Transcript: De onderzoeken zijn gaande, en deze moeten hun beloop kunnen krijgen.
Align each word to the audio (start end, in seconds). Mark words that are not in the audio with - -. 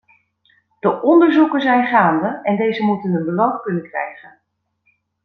De 0.79 1.01
onderzoeken 1.01 1.61
zijn 1.61 1.85
gaande, 1.87 2.39
en 2.43 2.57
deze 2.57 2.83
moeten 2.83 3.11
hun 3.11 3.25
beloop 3.25 3.63
kunnen 3.63 3.83
krijgen. 3.83 4.39